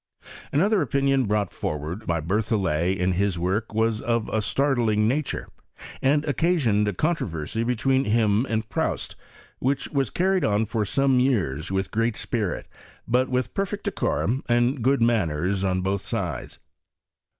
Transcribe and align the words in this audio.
Another 0.51 0.81
opinion 0.81 1.25
brought 1.27 1.53
forward 1.53 2.07
by 2.07 2.21
Berthollet 2.21 2.99
iff 2.99 3.15
/lis 3.15 3.37
work 3.37 3.71
was 3.71 4.01
of 4.01 4.29
a 4.29 4.41
startling 4.41 5.07
nature, 5.07 5.47
and 6.01 6.25
occasioned 6.25 6.87
a 6.87 6.93
controversy 6.93 7.63
between 7.63 8.05
him 8.05 8.47
and 8.49 8.67
Proust 8.67 9.15
which 9.59 9.89
was 9.89 10.09
carried 10.09 10.43
on 10.43 10.65
for 10.65 10.85
some 10.85 11.19
years 11.19 11.69
with 11.71 11.91
great 11.91 12.17
spirit, 12.17 12.65
but 13.07 13.29
with 13.29 13.53
perfect 13.53 13.83
decorum 13.83 14.43
and 14.49 14.81
good 14.81 15.03
manners 15.03 15.63
on 15.63 15.81
both 15.83 16.01
sides. 16.01 16.57